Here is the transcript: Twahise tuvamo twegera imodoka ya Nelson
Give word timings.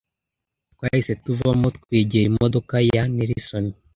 Twahise 0.73 1.13
tuvamo 1.23 1.67
twegera 1.77 2.27
imodoka 2.31 2.75
ya 2.93 3.03
Nelson 3.15 3.65